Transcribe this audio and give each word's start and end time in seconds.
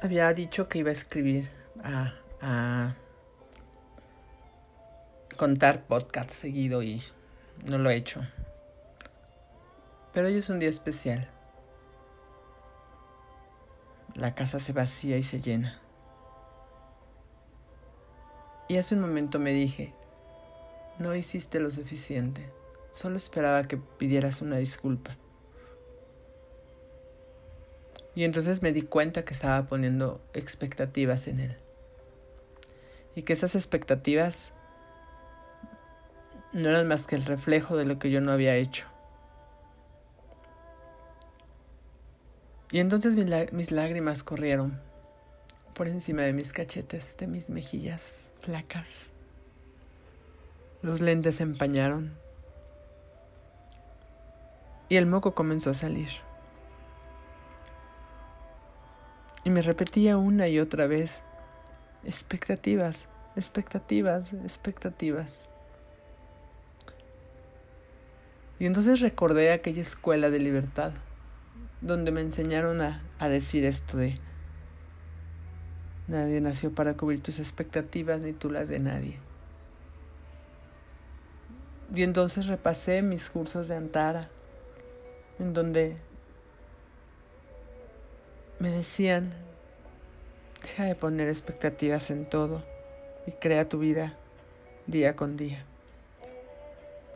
había 0.00 0.32
dicho 0.32 0.68
que 0.68 0.78
iba 0.78 0.90
a 0.90 0.92
escribir, 0.92 1.50
a, 1.82 2.14
a 2.40 2.94
contar 5.36 5.86
podcast 5.86 6.30
seguido 6.30 6.82
y 6.82 7.02
no 7.64 7.78
lo 7.78 7.90
he 7.90 7.96
hecho. 7.96 8.20
Pero 10.12 10.28
hoy 10.28 10.36
es 10.36 10.50
un 10.50 10.58
día 10.58 10.68
especial. 10.68 11.28
La 14.14 14.34
casa 14.34 14.58
se 14.58 14.72
vacía 14.72 15.16
y 15.16 15.22
se 15.22 15.40
llena. 15.40 15.80
Y 18.68 18.76
hace 18.76 18.94
un 18.94 19.00
momento 19.00 19.38
me 19.38 19.52
dije, 19.52 19.94
no 20.98 21.14
hiciste 21.14 21.60
lo 21.60 21.70
suficiente. 21.70 22.50
Solo 22.92 23.16
esperaba 23.16 23.62
que 23.62 23.76
pidieras 23.76 24.42
una 24.42 24.56
disculpa. 24.56 25.16
Y 28.18 28.24
entonces 28.24 28.62
me 28.62 28.72
di 28.72 28.82
cuenta 28.82 29.24
que 29.24 29.32
estaba 29.32 29.62
poniendo 29.68 30.20
expectativas 30.34 31.28
en 31.28 31.38
él. 31.38 31.56
Y 33.14 33.22
que 33.22 33.32
esas 33.32 33.54
expectativas 33.54 34.52
no 36.52 36.68
eran 36.68 36.88
más 36.88 37.06
que 37.06 37.14
el 37.14 37.24
reflejo 37.24 37.76
de 37.76 37.84
lo 37.84 38.00
que 38.00 38.10
yo 38.10 38.20
no 38.20 38.32
había 38.32 38.56
hecho. 38.56 38.86
Y 42.72 42.80
entonces 42.80 43.14
mis 43.52 43.70
lágrimas 43.70 44.24
corrieron 44.24 44.80
por 45.74 45.86
encima 45.86 46.22
de 46.22 46.32
mis 46.32 46.52
cachetes, 46.52 47.16
de 47.18 47.28
mis 47.28 47.50
mejillas 47.50 48.30
flacas. 48.40 49.12
Los 50.82 51.00
lentes 51.00 51.36
se 51.36 51.44
empañaron 51.44 52.16
y 54.88 54.96
el 54.96 55.06
moco 55.06 55.36
comenzó 55.36 55.70
a 55.70 55.74
salir. 55.74 56.08
Y 59.48 59.50
me 59.50 59.62
repetía 59.62 60.18
una 60.18 60.46
y 60.48 60.60
otra 60.60 60.86
vez, 60.86 61.22
expectativas, 62.04 63.08
expectativas, 63.34 64.34
expectativas. 64.34 65.48
Y 68.58 68.66
entonces 68.66 69.00
recordé 69.00 69.50
aquella 69.50 69.80
escuela 69.80 70.28
de 70.28 70.38
libertad, 70.38 70.92
donde 71.80 72.10
me 72.10 72.20
enseñaron 72.20 72.82
a, 72.82 73.02
a 73.18 73.30
decir 73.30 73.64
esto 73.64 73.96
de, 73.96 74.18
nadie 76.08 76.42
nació 76.42 76.70
para 76.74 76.92
cubrir 76.92 77.22
tus 77.22 77.38
expectativas 77.38 78.20
ni 78.20 78.34
tú 78.34 78.50
las 78.50 78.68
de 78.68 78.80
nadie. 78.80 79.16
Y 81.94 82.02
entonces 82.02 82.48
repasé 82.48 83.00
mis 83.00 83.30
cursos 83.30 83.66
de 83.68 83.76
Antara, 83.76 84.28
en 85.38 85.54
donde 85.54 85.96
me 88.58 88.70
decían, 88.70 89.32
deja 90.68 90.84
de 90.84 90.94
poner 90.94 91.28
expectativas 91.28 92.10
en 92.10 92.26
todo 92.26 92.62
y 93.26 93.32
crea 93.32 93.68
tu 93.68 93.78
vida 93.78 94.14
día 94.86 95.16
con 95.16 95.36
día. 95.36 95.64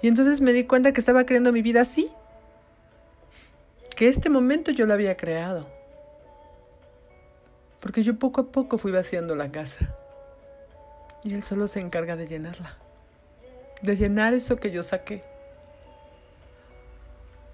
Y 0.01 0.09
entonces 0.09 0.41
me 0.41 0.53
di 0.53 0.65
cuenta 0.65 0.93
que 0.93 1.01
estaba 1.01 1.25
creando 1.27 1.53
mi 1.53 1.63
vida 1.63 1.83
así, 1.83 2.11
que 3.95 4.09
este 4.09 4.31
momento 4.31 4.71
yo 4.73 4.87
lo 4.87 4.95
había 4.95 5.17
creado, 5.17 5.67
porque 7.81 8.03
yo 8.03 8.19
poco 8.19 8.41
a 8.41 8.45
poco 8.47 8.79
fui 8.79 8.91
vaciando 8.91 9.37
la 9.37 9.51
casa 9.53 9.95
y 11.23 11.35
él 11.35 11.43
solo 11.43 11.67
se 11.67 11.81
encarga 11.81 12.17
de 12.17 12.27
llenarla, 12.27 12.77
de 13.83 13.97
llenar 13.97 14.35
eso 14.35 14.57
que 14.57 14.71
yo 14.71 14.83
saqué, 14.83 15.23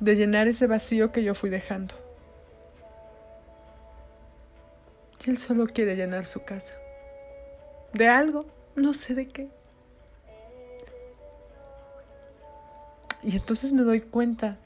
de 0.00 0.14
llenar 0.14 0.46
ese 0.46 0.66
vacío 0.66 1.10
que 1.10 1.24
yo 1.24 1.34
fui 1.34 1.50
dejando. 1.50 1.94
Y 5.24 5.30
él 5.30 5.38
solo 5.38 5.66
quiere 5.66 5.96
llenar 5.96 6.26
su 6.26 6.44
casa. 6.44 6.74
De 7.92 8.08
algo, 8.08 8.46
no 8.76 8.94
sé 8.94 9.14
de 9.14 9.28
qué. 9.28 9.48
Y 13.22 13.36
entonces 13.36 13.72
me 13.72 13.82
doy 13.82 14.00
cuenta 14.00 14.58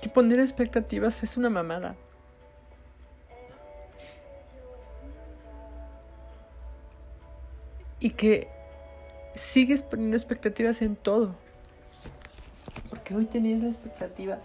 que 0.00 0.08
poner 0.08 0.38
expectativas 0.40 1.22
es 1.22 1.36
una 1.36 1.50
mamada. 1.50 1.96
Y 7.98 8.10
que 8.10 8.48
sigues 9.34 9.82
poniendo 9.82 10.16
expectativas 10.16 10.82
en 10.82 10.96
todo. 10.96 11.34
Porque 12.90 13.14
hoy 13.14 13.26
tenías 13.26 13.60
la 13.60 13.68
expectativa 13.68 14.38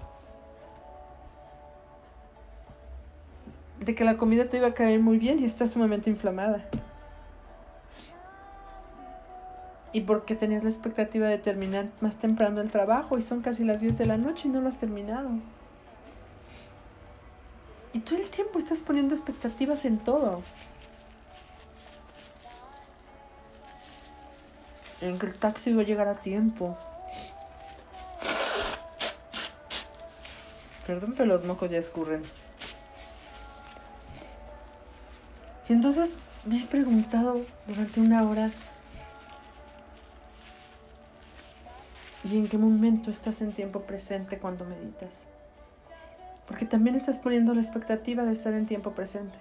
de 3.87 3.95
que 3.95 4.03
la 4.03 4.17
comida 4.17 4.49
te 4.49 4.57
iba 4.57 4.67
a 4.67 4.73
caer 4.73 4.99
muy 4.99 5.17
bien 5.17 5.39
y 5.39 5.45
está 5.45 5.65
sumamente 5.65 6.09
inflamada. 6.09 6.69
Y 9.93 10.01
porque 10.01 10.35
tenías 10.35 10.63
la 10.63 10.69
expectativa 10.69 11.27
de 11.27 11.37
terminar 11.37 11.87
más 12.01 12.17
temprano 12.17 12.59
el 12.59 12.69
trabajo 12.69 13.17
y 13.17 13.21
son 13.21 13.41
casi 13.41 13.63
las 13.63 13.79
10 13.79 13.97
de 13.97 14.05
la 14.05 14.17
noche 14.17 14.49
y 14.49 14.51
no 14.51 14.59
lo 14.59 14.67
has 14.67 14.77
terminado. 14.77 15.29
Y 17.93 17.99
todo 17.99 18.19
el 18.19 18.29
tiempo 18.29 18.59
estás 18.59 18.81
poniendo 18.81 19.15
expectativas 19.15 19.85
en 19.85 19.99
todo. 19.99 20.43
En 24.99 25.17
que 25.17 25.27
el 25.27 25.33
taxi 25.33 25.71
va 25.73 25.83
a 25.83 25.85
llegar 25.85 26.09
a 26.09 26.15
tiempo. 26.15 26.77
Perdón, 30.85 31.13
pero 31.15 31.29
los 31.29 31.45
mocos 31.45 31.71
ya 31.71 31.77
escurren. 31.77 32.23
Y 35.69 35.73
entonces 35.73 36.17
me 36.45 36.63
he 36.63 36.65
preguntado 36.65 37.41
durante 37.67 37.99
una 37.99 38.23
hora, 38.23 38.49
¿y 42.23 42.37
en 42.37 42.47
qué 42.47 42.57
momento 42.57 43.11
estás 43.11 43.41
en 43.41 43.51
tiempo 43.51 43.81
presente 43.81 44.37
cuando 44.37 44.65
meditas? 44.65 45.23
Porque 46.47 46.65
también 46.65 46.95
estás 46.95 47.19
poniendo 47.19 47.53
la 47.53 47.61
expectativa 47.61 48.23
de 48.23 48.31
estar 48.31 48.53
en 48.53 48.65
tiempo 48.65 48.91
presente. 48.91 49.37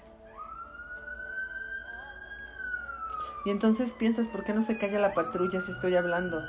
Y 3.44 3.50
entonces 3.50 3.92
piensas, 3.92 4.26
¿por 4.26 4.42
qué 4.42 4.52
no 4.52 4.60
se 4.60 4.76
calla 4.76 4.98
la 4.98 5.14
patrulla 5.14 5.60
si 5.60 5.70
estoy 5.70 5.94
hablando? 5.94 6.42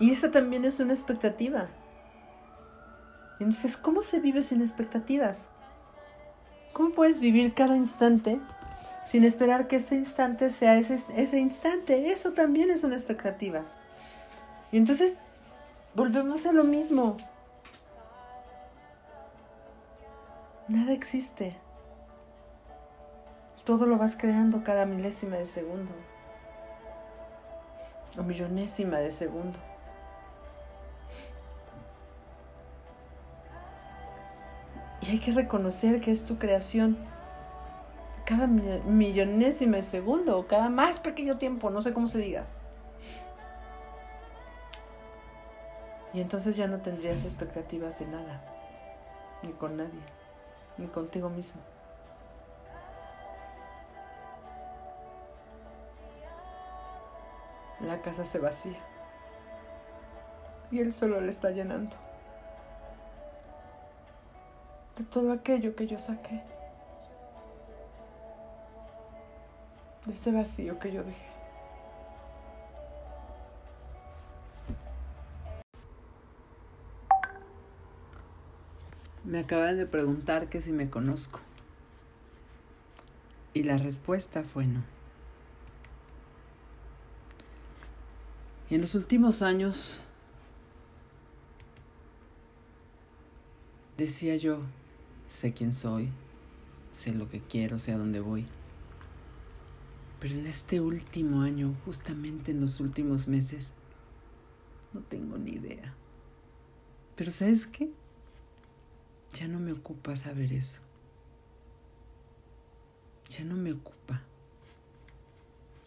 Y 0.00 0.10
esa 0.10 0.32
también 0.32 0.64
es 0.64 0.80
una 0.80 0.92
expectativa. 0.92 1.68
Entonces, 3.38 3.76
¿cómo 3.76 4.02
se 4.02 4.18
vive 4.18 4.42
sin 4.42 4.60
expectativas? 4.60 5.48
¿Cómo 6.76 6.90
puedes 6.90 7.20
vivir 7.20 7.54
cada 7.54 7.74
instante 7.74 8.38
sin 9.06 9.24
esperar 9.24 9.66
que 9.66 9.76
este 9.76 9.94
instante 9.94 10.50
sea 10.50 10.76
ese, 10.76 11.38
instante? 11.38 12.10
Eso 12.10 12.32
también 12.32 12.70
es 12.70 12.84
una 12.84 12.96
expectativa. 12.96 13.62
Y 14.70 14.76
entonces 14.76 15.14
volvemos 15.94 16.44
a 16.44 16.52
lo 16.52 16.64
mismo. 16.64 17.16
Nada 20.68 20.92
existe. 20.92 21.56
Todo 23.64 23.86
lo 23.86 23.96
vas 23.96 24.14
creando 24.14 24.62
cada 24.62 24.84
milésima 24.84 25.36
de 25.36 25.46
segundo. 25.46 25.92
O 28.18 28.22
millonésima 28.22 28.98
de 28.98 29.12
segundo. 29.12 29.58
Y 35.06 35.12
hay 35.12 35.18
que 35.18 35.32
reconocer 35.32 36.00
que 36.00 36.10
es 36.10 36.24
tu 36.24 36.38
creación. 36.38 36.96
Cada 38.24 38.48
millonésima 38.48 39.76
de 39.76 39.82
segundo, 39.84 40.36
o 40.36 40.46
cada 40.48 40.68
más 40.68 40.98
pequeño 40.98 41.38
tiempo, 41.38 41.70
no 41.70 41.80
sé 41.80 41.92
cómo 41.92 42.08
se 42.08 42.18
diga. 42.18 42.44
Y 46.12 46.20
entonces 46.20 46.56
ya 46.56 46.66
no 46.66 46.78
tendrías 46.78 47.24
expectativas 47.24 47.98
de 48.00 48.06
nada, 48.06 48.42
ni 49.42 49.52
con 49.52 49.76
nadie, 49.76 50.00
ni 50.78 50.86
contigo 50.86 51.28
mismo. 51.28 51.60
La 57.80 58.00
casa 58.00 58.24
se 58.24 58.38
vacía 58.38 58.78
y 60.70 60.80
él 60.80 60.92
solo 60.92 61.20
le 61.20 61.28
está 61.28 61.50
llenando 61.50 61.94
de 64.96 65.04
todo 65.04 65.32
aquello 65.32 65.76
que 65.76 65.86
yo 65.86 65.98
saqué, 65.98 66.42
de 70.06 70.12
ese 70.12 70.32
vacío 70.32 70.78
que 70.78 70.92
yo 70.92 71.02
dejé. 71.02 71.26
Me 79.24 79.40
acaban 79.40 79.76
de 79.76 79.86
preguntar 79.86 80.48
que 80.48 80.62
si 80.62 80.70
me 80.70 80.88
conozco. 80.88 81.40
Y 83.54 83.64
la 83.64 83.76
respuesta 83.76 84.44
fue 84.44 84.66
no. 84.66 84.84
Y 88.70 88.76
en 88.76 88.82
los 88.82 88.94
últimos 88.94 89.42
años 89.42 90.00
decía 93.96 94.36
yo, 94.36 94.60
sé 95.28 95.52
quién 95.52 95.72
soy, 95.72 96.10
sé 96.92 97.12
lo 97.12 97.28
que 97.28 97.40
quiero, 97.40 97.78
sé 97.78 97.92
a 97.92 97.98
dónde 97.98 98.20
voy. 98.20 98.46
Pero 100.20 100.34
en 100.34 100.46
este 100.46 100.80
último 100.80 101.42
año, 101.42 101.74
justamente 101.84 102.50
en 102.52 102.60
los 102.60 102.80
últimos 102.80 103.28
meses, 103.28 103.72
no 104.92 105.00
tengo 105.02 105.36
ni 105.36 105.52
idea. 105.52 105.94
Pero 107.16 107.30
¿sabes 107.30 107.66
qué? 107.66 107.90
Ya 109.34 109.48
no 109.48 109.58
me 109.58 109.72
ocupa 109.72 110.16
saber 110.16 110.52
eso. 110.52 110.80
Ya 113.28 113.44
no 113.44 113.56
me 113.56 113.72
ocupa. 113.72 114.22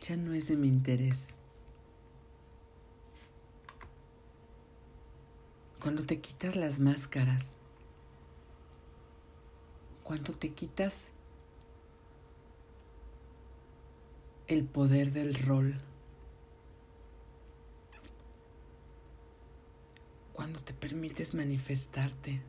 Ya 0.01 0.15
no 0.15 0.33
es 0.33 0.47
de 0.47 0.57
mi 0.57 0.68
interés. 0.68 1.36
Cuando 5.80 6.03
te 6.03 6.19
quitas 6.19 6.56
las 6.56 6.80
máscaras, 6.80 7.56
cuando 10.09 10.33
te 10.33 10.50
quitas 10.50 11.11
el 14.47 14.65
poder 14.65 15.11
del 15.11 15.35
rol, 15.35 15.75
cuando 20.33 20.61
te 20.61 20.73
permites 20.73 21.35
manifestarte 21.35 22.41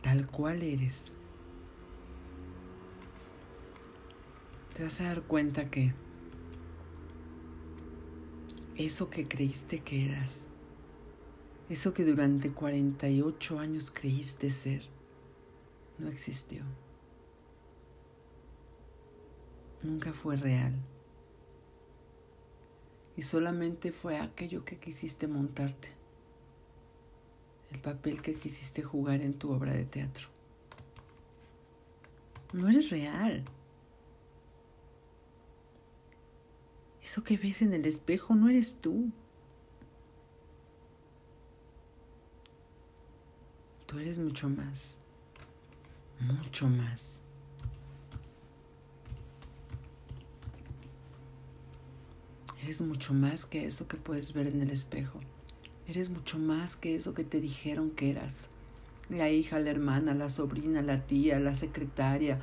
tal 0.00 0.28
cual 0.28 0.62
eres, 0.62 1.10
te 4.76 4.84
vas 4.84 5.00
a 5.00 5.04
dar 5.06 5.22
cuenta 5.22 5.68
que 5.70 5.92
eso 8.76 9.10
que 9.10 9.26
creíste 9.26 9.80
que 9.80 10.06
eras, 10.06 10.46
eso 11.72 11.94
que 11.94 12.04
durante 12.04 12.52
48 12.52 13.58
años 13.58 13.90
creíste 13.90 14.50
ser, 14.50 14.82
no 15.98 16.10
existió. 16.10 16.62
Nunca 19.82 20.12
fue 20.12 20.36
real. 20.36 20.74
Y 23.16 23.22
solamente 23.22 23.90
fue 23.90 24.18
aquello 24.18 24.66
que 24.66 24.76
quisiste 24.76 25.26
montarte, 25.26 25.88
el 27.70 27.80
papel 27.80 28.20
que 28.20 28.34
quisiste 28.34 28.82
jugar 28.82 29.22
en 29.22 29.32
tu 29.32 29.50
obra 29.50 29.72
de 29.72 29.86
teatro. 29.86 30.28
No 32.52 32.68
eres 32.68 32.90
real. 32.90 33.44
Eso 37.02 37.24
que 37.24 37.38
ves 37.38 37.62
en 37.62 37.72
el 37.72 37.86
espejo 37.86 38.34
no 38.34 38.50
eres 38.50 38.76
tú. 38.82 39.10
Tú 43.92 43.98
eres 43.98 44.18
mucho 44.18 44.48
más, 44.48 44.96
mucho 46.18 46.66
más. 46.66 47.20
Eres 52.62 52.80
mucho 52.80 53.12
más 53.12 53.44
que 53.44 53.66
eso 53.66 53.86
que 53.88 53.98
puedes 53.98 54.32
ver 54.32 54.46
en 54.46 54.62
el 54.62 54.70
espejo. 54.70 55.20
Eres 55.86 56.08
mucho 56.08 56.38
más 56.38 56.74
que 56.74 56.94
eso 56.94 57.12
que 57.12 57.22
te 57.22 57.38
dijeron 57.38 57.90
que 57.90 58.12
eras. 58.12 58.48
La 59.10 59.28
hija, 59.28 59.58
la 59.58 59.72
hermana, 59.72 60.14
la 60.14 60.30
sobrina, 60.30 60.80
la 60.80 61.04
tía, 61.04 61.38
la 61.38 61.54
secretaria, 61.54 62.40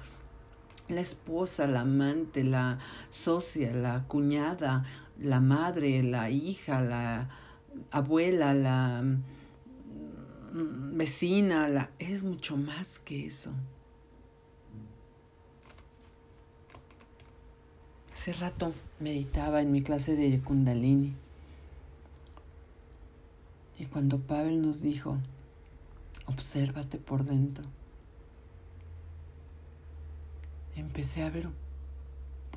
la 0.87 1.01
esposa, 1.01 1.65
la 1.65 1.81
amante, 1.81 2.43
la 2.43 2.77
socia, 3.09 3.73
la 3.73 4.03
cuñada, 4.03 4.85
la 5.17 5.41
madre, 5.41 6.03
la 6.03 6.29
hija, 6.29 6.79
la 6.79 7.27
abuela, 7.89 8.53
la 8.53 9.03
vecina, 10.51 11.67
la... 11.67 11.91
es 11.99 12.23
mucho 12.23 12.57
más 12.57 12.99
que 12.99 13.25
eso. 13.25 13.51
Hace 18.13 18.33
rato 18.33 18.73
meditaba 18.99 19.61
en 19.61 19.71
mi 19.71 19.81
clase 19.81 20.15
de 20.15 20.41
Kundalini 20.41 21.15
y 23.79 23.85
cuando 23.85 24.19
Pavel 24.19 24.61
nos 24.61 24.81
dijo, 24.81 25.17
obsérvate 26.25 26.97
por 26.97 27.23
dentro, 27.23 27.63
empecé 30.75 31.23
a 31.23 31.29
ver 31.29 31.47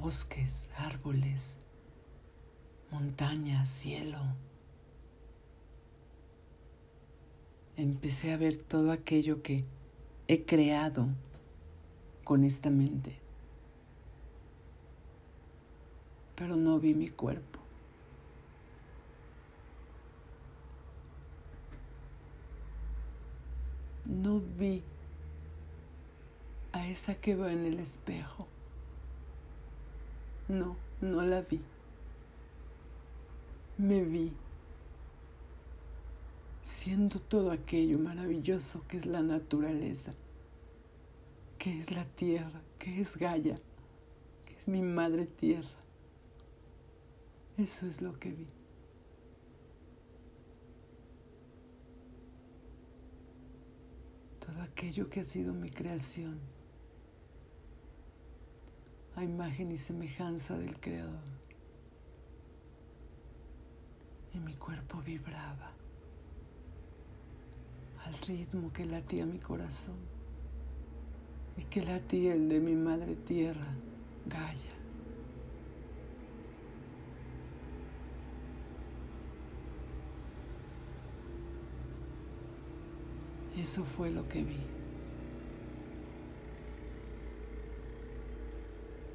bosques, 0.01 0.69
árboles, 0.77 1.59
montañas, 2.91 3.69
cielo. 3.69 4.19
Empecé 7.77 8.33
a 8.33 8.37
ver 8.37 8.57
todo 8.57 8.93
aquello 8.93 9.43
que 9.43 9.65
he 10.29 10.45
creado 10.45 11.09
con 12.25 12.45
esta 12.45 12.71
mente. 12.71 13.17
Pero 16.37 16.57
no 16.57 16.79
vi 16.79 16.95
mi 16.95 17.09
cuerpo. 17.09 17.61
No 24.05 24.41
vi 24.59 24.83
a 26.73 26.89
esa 26.89 27.15
que 27.15 27.35
veo 27.35 27.49
en 27.49 27.65
el 27.65 27.79
espejo. 27.79 28.47
No, 30.49 30.77
no 31.01 31.23
la 31.23 31.41
vi. 31.41 31.61
Me 33.79 34.03
vi 34.03 34.33
siendo 36.63 37.21
todo 37.21 37.51
aquello 37.51 37.99
maravilloso 37.99 38.87
que 38.87 38.97
es 38.97 39.07
la 39.07 39.23
naturaleza, 39.23 40.13
que 41.59 41.77
es 41.77 41.91
la 41.91 42.05
tierra, 42.05 42.61
que 42.79 43.01
es 43.01 43.17
Gaia, 43.17 43.57
que 44.45 44.55
es 44.55 44.69
mi 44.69 44.83
madre 44.83 45.27
tierra. 45.27 45.69
Eso 47.59 47.87
es 47.87 48.01
lo 48.01 48.19
que 48.19 48.31
vi. 48.31 48.47
Todo 54.41 54.63
aquello 54.63 55.09
que 55.09 55.21
ha 55.21 55.25
sido 55.25 55.53
mi 55.53 55.71
creación 55.71 56.39
a 59.15 59.23
imagen 59.23 59.71
y 59.71 59.77
semejanza 59.77 60.57
del 60.57 60.81
Creador. 60.81 61.21
Y 64.33 64.41
mi 64.41 64.55
cuerpo 64.55 65.03
vibraba 65.03 65.73
al 68.07 68.15
ritmo 68.27 68.73
que 68.73 68.85
latía 68.85 69.27
mi 69.27 69.39
corazón 69.39 69.97
y 71.57 71.65
que 71.65 71.85
latía 71.85 72.35
el 72.35 72.49
de 72.49 72.61
mi 72.61 72.75
madre 72.75 73.15
tierra, 73.15 73.67
Gaia. 74.27 74.73
Eso 83.57 83.85
fue 83.85 84.11
lo 84.11 84.29
que 84.29 84.43
vi. 84.43 84.57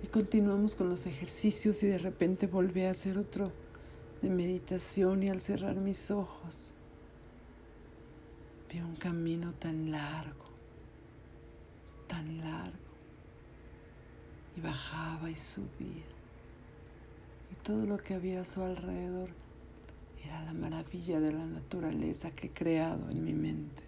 Y 0.04 0.08
continuamos 0.08 0.76
con 0.76 0.90
los 0.90 1.08
ejercicios 1.08 1.82
y 1.84 1.88
de 1.88 1.98
repente 1.98 2.46
volví 2.46 2.84
a 2.84 2.92
hacer 2.92 3.18
otro 3.18 3.52
de 4.22 4.30
meditación 4.30 5.24
y 5.24 5.30
al 5.30 5.42
cerrar 5.42 5.76
mis 5.76 6.12
ojos 6.12 6.72
vi 8.70 8.80
un 8.80 8.96
camino 8.96 9.54
tan 9.54 9.92
largo, 9.92 10.46
tan 12.08 12.40
largo. 12.40 12.78
Y 14.56 14.62
bajaba 14.62 15.30
y 15.30 15.36
subía. 15.36 16.06
Y 17.52 17.56
todo 17.64 17.86
lo 17.86 17.98
que 17.98 18.16
había 18.16 18.42
a 18.42 18.46
su 18.46 18.62
alrededor 18.64 19.30
era 20.26 20.44
la 20.44 20.54
maravilla 20.54 21.20
de 21.20 21.32
la 21.32 21.46
naturaleza 21.46 22.32
que 22.32 22.48
he 22.48 22.52
creado 22.52 23.10
en 23.12 23.24
mi 23.24 23.34
mente. 23.34 23.88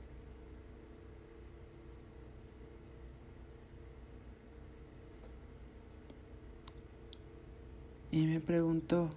y 8.12 8.26
me 8.26 8.40
preguntó, 8.40 9.10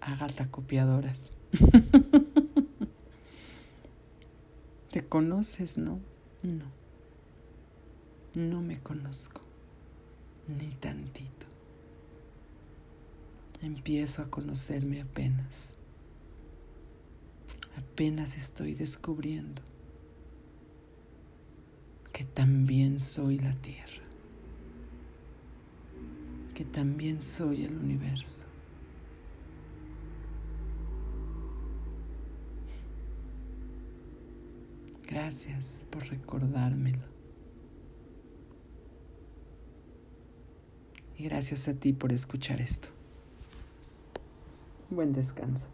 Agata 0.00 0.50
Copiadoras, 0.50 1.30
¿te 4.90 5.06
conoces, 5.06 5.78
no? 5.78 6.00
No, 6.42 6.64
no 8.34 8.60
me 8.60 8.80
conozco, 8.80 9.40
ni 10.48 10.70
tantito. 10.74 11.46
Empiezo 13.62 14.22
a 14.22 14.30
conocerme 14.30 15.02
apenas. 15.02 15.76
Apenas 17.76 18.36
estoy 18.36 18.74
descubriendo 18.74 19.62
que 22.12 22.24
también 22.24 22.98
soy 22.98 23.38
la 23.38 23.54
tierra 23.56 24.00
que 26.60 26.66
también 26.66 27.22
soy 27.22 27.64
el 27.64 27.74
universo. 27.74 28.44
Gracias 35.22 35.84
por 35.90 36.02
recordármelo. 36.08 37.04
Y 41.18 41.24
gracias 41.24 41.68
a 41.68 41.74
ti 41.74 41.92
por 41.92 42.10
escuchar 42.10 42.62
esto. 42.62 42.88
Buen 44.88 45.12
descanso. 45.12 45.68